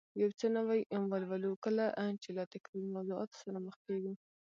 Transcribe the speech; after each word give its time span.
یو 0.21 0.29
څه 0.39 0.45
نوي 0.57 0.81
ولولو، 1.11 1.51
کله 1.65 1.85
چې 2.23 2.29
له 2.37 2.43
تکراري 2.53 2.87
موضوعاتو 2.95 3.39
سره 3.43 3.57
مخ 3.65 3.75
کېږو 3.85 4.13